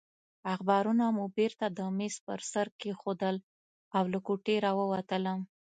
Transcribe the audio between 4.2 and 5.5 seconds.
کوټې راووتلم.